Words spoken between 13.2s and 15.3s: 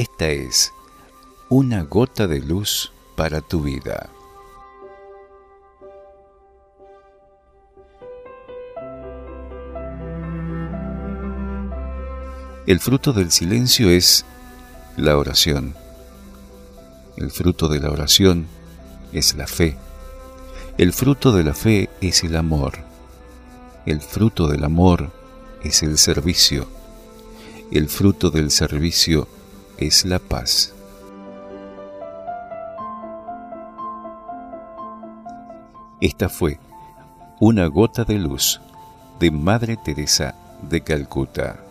silencio es la